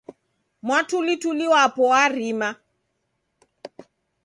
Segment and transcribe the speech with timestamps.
[0.65, 2.49] Mwatulituli wapu warima..